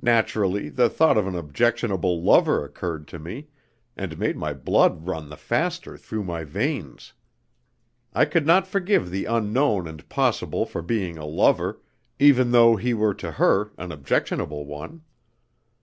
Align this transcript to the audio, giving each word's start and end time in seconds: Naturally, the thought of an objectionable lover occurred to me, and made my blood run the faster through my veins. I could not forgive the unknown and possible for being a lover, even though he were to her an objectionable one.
Naturally, 0.00 0.70
the 0.70 0.88
thought 0.88 1.18
of 1.18 1.26
an 1.26 1.34
objectionable 1.36 2.22
lover 2.22 2.64
occurred 2.64 3.06
to 3.08 3.18
me, 3.18 3.48
and 3.94 4.18
made 4.18 4.34
my 4.38 4.54
blood 4.54 5.06
run 5.06 5.28
the 5.28 5.36
faster 5.36 5.98
through 5.98 6.24
my 6.24 6.44
veins. 6.44 7.12
I 8.14 8.24
could 8.24 8.46
not 8.46 8.66
forgive 8.66 9.10
the 9.10 9.26
unknown 9.26 9.86
and 9.86 10.08
possible 10.08 10.64
for 10.64 10.80
being 10.80 11.18
a 11.18 11.26
lover, 11.26 11.82
even 12.18 12.52
though 12.52 12.76
he 12.76 12.94
were 12.94 13.12
to 13.16 13.32
her 13.32 13.72
an 13.76 13.92
objectionable 13.92 14.64
one. 14.64 15.02